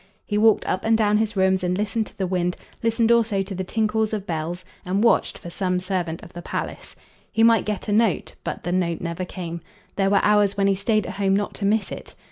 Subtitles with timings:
[0.25, 3.55] He walked up and down his rooms and listened to the wind listened also to
[3.63, 6.95] tinkles of bells and watched for some servant of the palace.
[7.31, 9.61] He might get a note, but the note never came;
[9.97, 12.15] there were hours when he stayed at home not to miss it.